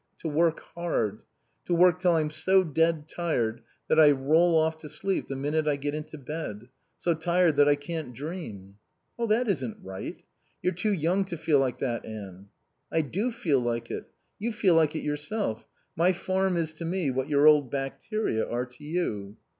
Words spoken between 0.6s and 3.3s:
hard. To work till I'm so dead